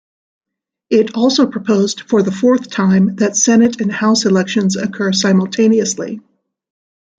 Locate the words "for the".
2.09-2.31